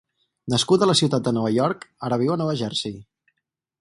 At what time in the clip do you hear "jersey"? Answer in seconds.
2.63-2.97